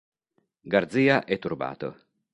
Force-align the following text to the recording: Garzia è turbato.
Garzia 0.61 1.25
è 1.25 1.37
turbato. 1.37 2.05